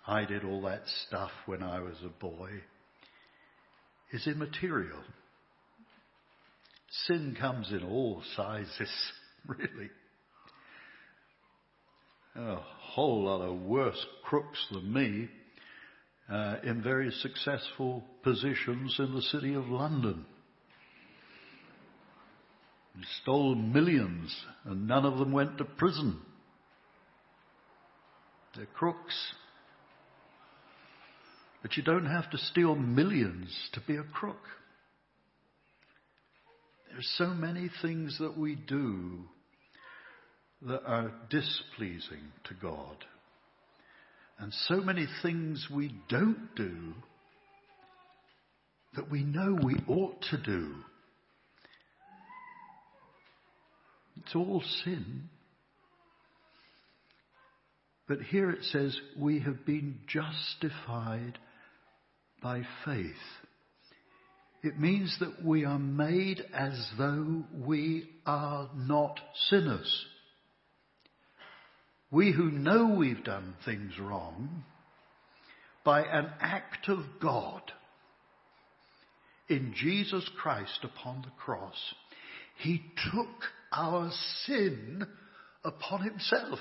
[0.09, 2.49] I did all that stuff when I was a boy
[4.11, 5.03] is immaterial.
[7.07, 8.91] Sin comes in all sizes,
[9.47, 9.91] really.
[12.37, 15.29] A whole lot of worse crooks than me
[16.33, 20.25] uh, in very successful positions in the city of London.
[23.23, 24.35] Stole millions
[24.65, 26.19] and none of them went to prison.
[28.57, 29.15] They're crooks.
[31.69, 34.41] But you don't have to steal millions to be a crook.
[36.91, 39.25] There's so many things that we do
[40.63, 42.97] that are displeasing to God.
[44.39, 46.95] And so many things we don't do
[48.97, 50.73] that we know we ought to do.
[54.23, 55.25] It's all sin.
[58.09, 61.39] But here it says, we have been justified
[62.43, 63.15] by faith.
[64.63, 70.07] It means that we are made as though we are not sinners.
[72.11, 74.65] We who know we've done things wrong,
[75.85, 77.63] by an act of God
[79.49, 81.77] in Jesus Christ upon the cross,
[82.59, 82.83] He
[83.13, 83.29] took
[83.73, 84.11] our
[84.45, 85.07] sin
[85.65, 86.59] upon Himself.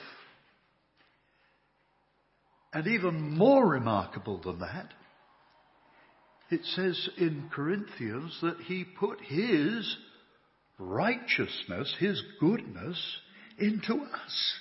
[2.73, 4.93] And even more remarkable than that,
[6.50, 9.98] it says in Corinthians that he put his
[10.80, 12.98] righteousness, his goodness
[13.58, 14.54] into us.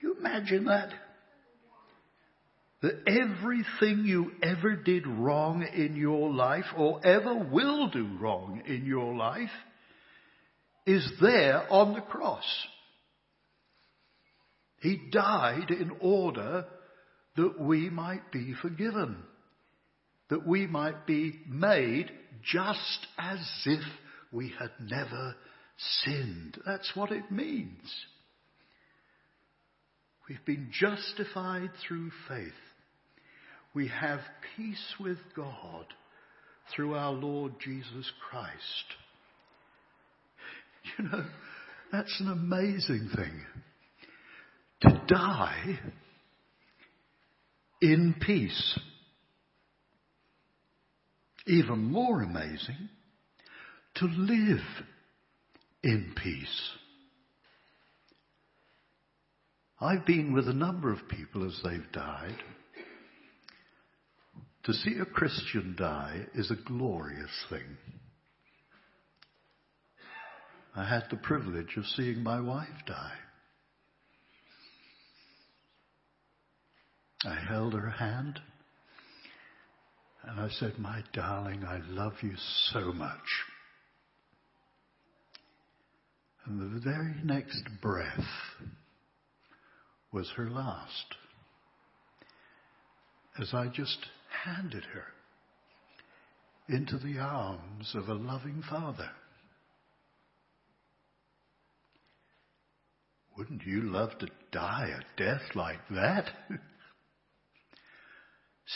[0.00, 0.90] You imagine that?
[2.82, 8.84] That everything you ever did wrong in your life or ever will do wrong in
[8.84, 9.50] your life
[10.86, 12.44] is there on the cross.
[14.80, 16.66] He died in order
[17.36, 19.16] that we might be forgiven
[20.30, 22.10] that we might be made
[22.42, 23.82] just as if
[24.32, 25.34] we had never
[26.04, 26.58] sinned.
[26.66, 27.90] That's what it means.
[30.28, 32.52] We've been justified through faith.
[33.74, 34.20] We have
[34.56, 35.86] peace with God
[36.74, 38.52] through our Lord Jesus Christ.
[40.98, 41.24] You know,
[41.92, 43.42] that's an amazing thing.
[44.82, 45.78] To die
[47.80, 48.78] in peace
[51.46, 52.88] even more amazing,
[53.96, 54.64] to live
[55.82, 56.70] in peace.
[59.80, 62.36] I've been with a number of people as they've died.
[64.64, 67.76] To see a Christian die is a glorious thing.
[70.74, 73.14] I had the privilege of seeing my wife die.
[77.24, 78.40] I held her hand.
[80.26, 82.32] And I said, My darling, I love you
[82.72, 83.10] so much.
[86.44, 88.26] And the very next breath
[90.12, 91.14] was her last.
[93.40, 93.98] As I just
[94.44, 95.04] handed her
[96.68, 99.10] into the arms of a loving father.
[103.36, 106.30] Wouldn't you love to die a death like that?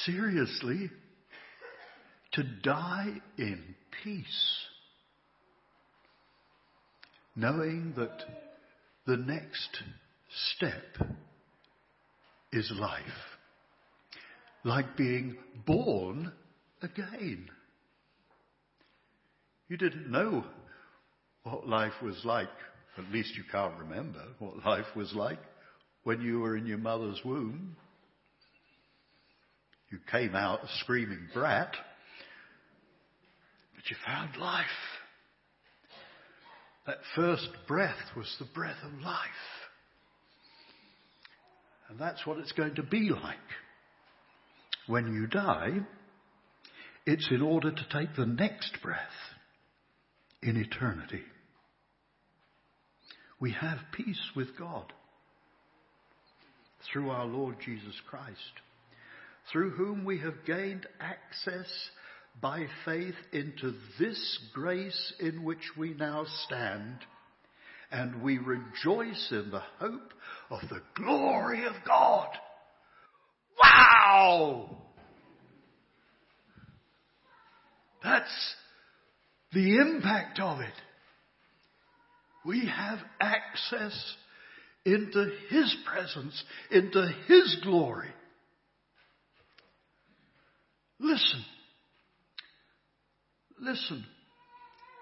[0.04, 0.90] Seriously,
[2.32, 4.66] to die in peace,
[7.34, 8.24] knowing that
[9.06, 9.82] the next
[10.54, 11.08] step
[12.52, 13.02] is life,
[14.64, 16.32] like being born
[16.82, 17.48] again.
[19.68, 20.44] You didn't know
[21.44, 22.48] what life was like,
[22.98, 25.38] at least you can't remember what life was like
[26.04, 27.76] when you were in your mother's womb.
[29.90, 31.74] You came out a screaming brat.
[33.80, 34.66] But you found life.
[36.86, 39.16] That first breath was the breath of life.
[41.88, 43.38] And that's what it's going to be like.
[44.86, 45.78] When you die,
[47.06, 48.98] it's in order to take the next breath
[50.42, 51.22] in eternity.
[53.40, 54.92] We have peace with God
[56.92, 58.36] through our Lord Jesus Christ,
[59.50, 61.70] through whom we have gained access
[62.40, 66.98] by faith into this grace in which we now stand,
[67.90, 70.12] and we rejoice in the hope
[70.50, 72.28] of the glory of God.
[73.62, 74.78] Wow!
[78.02, 78.54] That's
[79.52, 80.68] the impact of it.
[82.44, 84.16] We have access
[84.86, 88.08] into His presence, into His glory.
[90.98, 91.44] Listen.
[93.60, 94.04] Listen.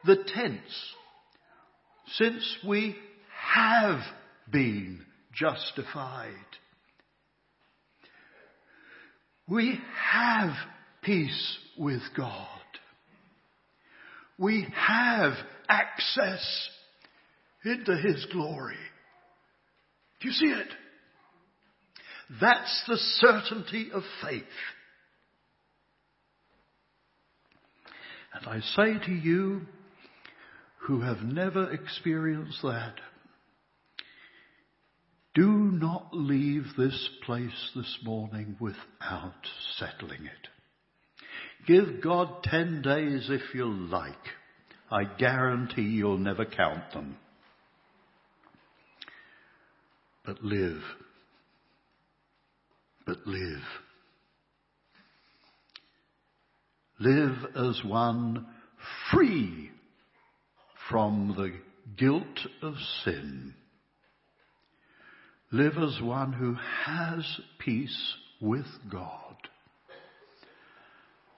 [0.04, 0.94] The tense.
[2.14, 2.96] Since we
[3.54, 4.00] have
[4.50, 5.04] been
[5.34, 6.32] justified,
[9.48, 9.78] we
[10.12, 10.52] have
[11.02, 12.46] peace with God.
[14.38, 15.32] We have
[15.68, 16.68] access
[17.64, 18.76] into His glory.
[20.20, 20.68] Do you see it?
[22.40, 24.42] That's the certainty of faith.
[28.38, 29.62] And I say to you
[30.82, 32.94] who have never experienced that,
[35.34, 39.34] do not leave this place this morning without
[39.76, 40.48] settling it.
[41.66, 44.14] Give God ten days if you like.
[44.90, 47.16] I guarantee you'll never count them.
[50.24, 50.82] But live.
[53.06, 53.62] But live.
[57.00, 58.46] Live as one
[59.12, 59.70] free
[60.88, 61.52] from the
[61.96, 62.74] guilt of
[63.04, 63.54] sin.
[65.52, 69.36] Live as one who has peace with God.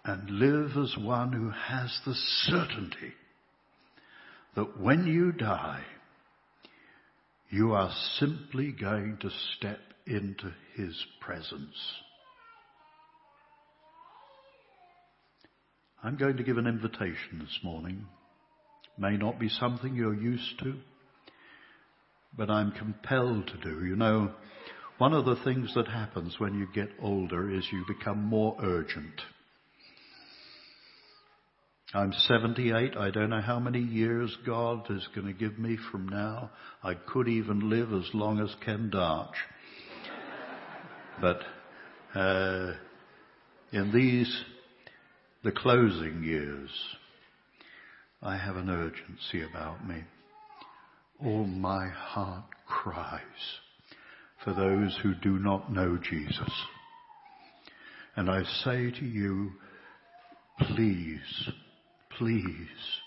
[0.04, 2.14] And live as one who has the
[2.46, 3.12] certainty
[4.56, 5.84] that when you die,
[7.50, 11.76] you are simply going to step into His presence.
[16.02, 18.06] I'm going to give an invitation this morning.
[18.96, 20.76] May not be something you're used to,
[22.36, 23.84] but I'm compelled to do.
[23.84, 24.32] You know,
[24.96, 29.20] one of the things that happens when you get older is you become more urgent.
[31.92, 32.96] I'm 78.
[32.96, 36.50] I don't know how many years God is going to give me from now.
[36.82, 39.34] I could even live as long as Ken Darch.
[41.20, 41.40] but
[42.18, 42.72] uh,
[43.72, 44.44] in these,
[45.42, 46.70] the closing years,
[48.22, 50.04] I have an urgency about me.
[51.24, 53.20] All my heart cries
[54.44, 56.52] for those who do not know Jesus.
[58.16, 59.52] And I say to you,
[60.58, 61.50] please
[62.20, 63.00] please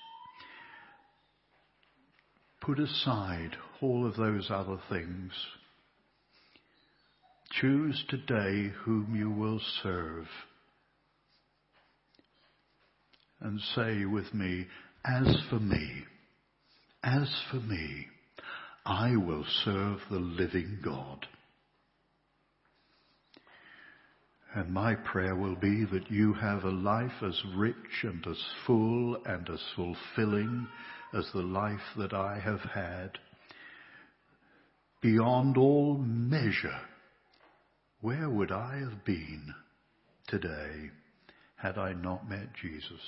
[2.62, 5.32] put aside all of those other things.
[7.62, 10.26] Choose today whom you will serve.
[13.44, 14.66] And say with me,
[15.06, 16.04] as for me,
[17.04, 18.08] as for me,
[18.86, 21.28] I will serve the living God.
[24.56, 29.18] And my prayer will be that you have a life as rich and as full
[29.26, 30.68] and as fulfilling
[31.14, 33.18] as the life that I have had.
[35.02, 36.80] Beyond all measure,
[38.00, 39.54] where would I have been
[40.28, 40.92] today
[41.58, 43.02] had I not met Jesus?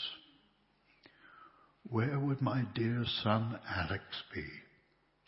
[1.90, 4.44] Where would my dear son Alex be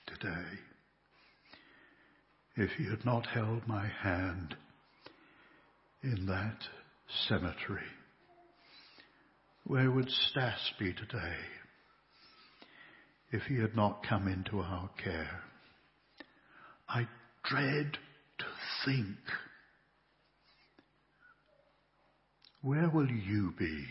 [0.08, 0.45] today
[2.55, 4.55] if he had not held my hand
[6.01, 6.58] in that
[7.28, 7.86] cemetery?
[9.66, 11.36] Where would Stas be today
[13.32, 15.43] if he had not come into our care?
[16.89, 17.08] I
[17.43, 17.99] dread
[18.39, 18.45] to
[18.84, 19.18] think.
[22.62, 23.86] Where will you be?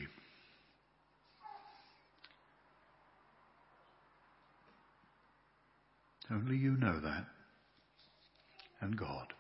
[6.31, 7.27] Only you know that.
[8.81, 9.33] And God.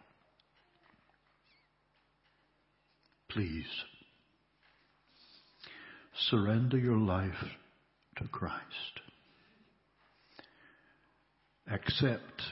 [3.36, 3.66] please
[6.30, 7.44] surrender your life
[8.16, 8.62] to Christ.
[11.70, 12.42] Accept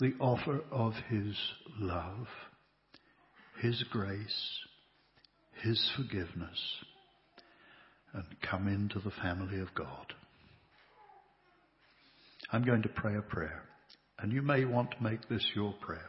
[0.00, 1.36] the offer of His
[1.78, 2.26] love,
[3.62, 4.58] His grace,
[5.62, 6.58] His forgiveness,
[8.12, 10.14] and come into the family of God.
[12.50, 13.62] I'm going to pray a prayer,
[14.24, 16.08] and you may want to make this your prayer.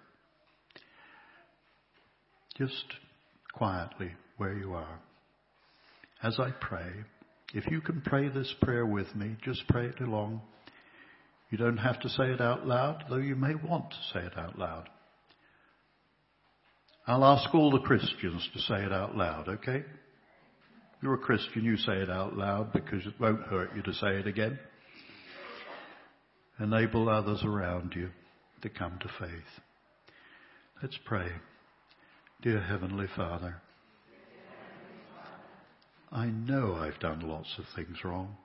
[2.57, 2.85] Just
[3.53, 5.01] quietly where you are.
[6.23, 6.91] As I pray,
[7.53, 10.41] if you can pray this prayer with me, just pray it along.
[11.51, 14.37] You don't have to say it out loud, though you may want to say it
[14.37, 14.87] out loud.
[17.05, 19.83] I'll ask all the Christians to say it out loud, okay?
[21.01, 24.15] You're a Christian, you say it out loud because it won't hurt you to say
[24.19, 24.57] it again.
[26.59, 28.09] Enable others around you
[28.61, 29.61] to come to faith.
[30.81, 31.27] Let's pray.
[32.41, 33.55] Dear Heavenly Father,
[36.11, 38.37] I know I've done lots of things wrong.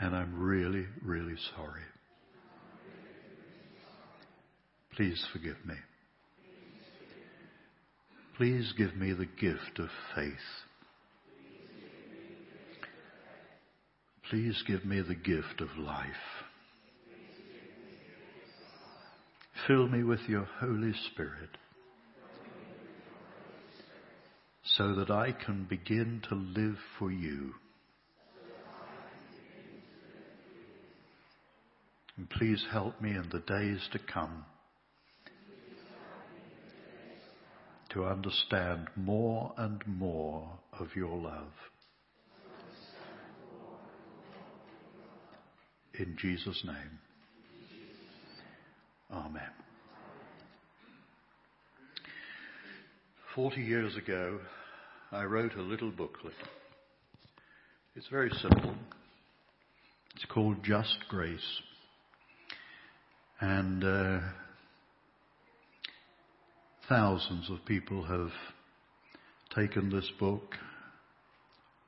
[0.00, 1.82] And I'm really, really sorry.
[4.96, 5.76] Please forgive me.
[8.36, 10.32] Please give me the gift of faith.
[14.30, 16.06] Please give me the gift of life.
[19.66, 21.50] Fill me with your Holy Spirit
[24.64, 27.54] so that I can begin to live for you.
[32.16, 34.44] And please help me in the days to come
[37.90, 41.52] to understand more and more of your love.
[45.98, 46.98] In Jesus' name.
[49.10, 49.42] Amen.
[53.34, 54.40] Forty years ago,
[55.10, 56.34] I wrote a little booklet.
[57.94, 58.74] It's very simple.
[60.14, 61.60] It's called Just Grace.
[63.40, 64.20] And uh,
[66.88, 68.32] thousands of people have
[69.54, 70.56] taken this book.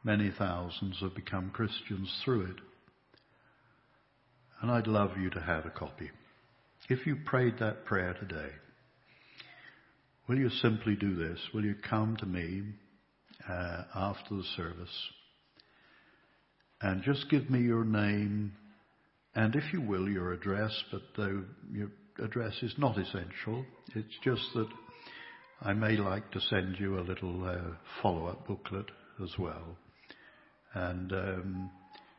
[0.02, 2.56] Many thousands have become Christians through it.
[4.61, 6.11] And I'd love you to have a copy.
[6.88, 8.50] If you prayed that prayer today,
[10.26, 11.38] will you simply do this?
[11.54, 12.62] Will you come to me
[13.48, 15.11] uh, after the service
[16.80, 18.52] and just give me your name
[19.34, 21.90] and, if you will, your address, but though your
[22.20, 24.68] address is not essential, it's just that
[25.62, 28.86] I may like to send you a little uh, follow-up booklet
[29.22, 29.76] as well.
[30.74, 31.70] And um,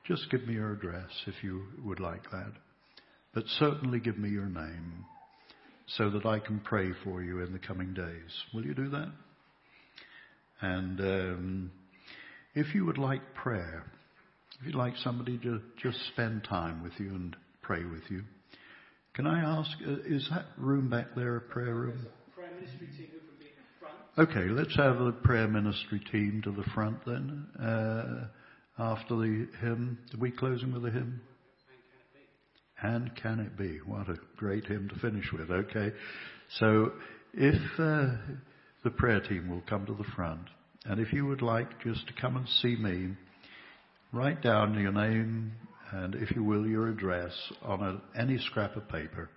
[0.09, 2.51] just give me your address if you would like that.
[3.33, 5.05] But certainly give me your name
[5.85, 8.43] so that I can pray for you in the coming days.
[8.51, 9.11] Will you do that?
[10.61, 11.71] And um,
[12.55, 13.83] if you would like prayer,
[14.59, 18.23] if you'd like somebody to just spend time with you and pray with you,
[19.13, 22.07] can I ask, uh, is that room back there a prayer room?
[22.35, 24.29] Prayer ministry team who can be in front.
[24.29, 27.45] Okay, let's have the prayer ministry team to the front then.
[27.61, 28.27] Uh,
[28.79, 31.21] after the hymn, are we closing with a hymn?
[32.81, 33.79] And can it be?
[33.85, 35.51] What a great hymn to finish with.
[35.51, 35.91] Okay.
[36.59, 36.93] So
[37.33, 38.15] if uh,
[38.83, 40.47] the prayer team will come to the front,
[40.85, 43.15] and if you would like just to come and see me,
[44.13, 45.51] write down your name
[45.91, 49.29] and, if you will, your address on a, any scrap of paper,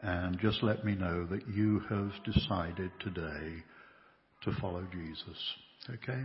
[0.00, 3.62] and just let me know that you have decided today
[4.44, 5.38] to follow Jesus.
[5.90, 6.22] Okay?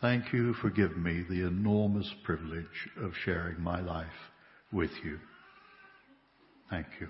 [0.00, 4.06] Thank you for giving me the enormous privilege of sharing my life
[4.72, 5.18] with you.
[6.70, 7.08] Thank you.